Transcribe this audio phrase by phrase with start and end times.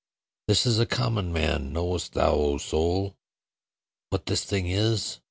[0.47, 3.15] 'This is a common man: knowest thou, O soul,
[4.09, 5.19] What this thing is?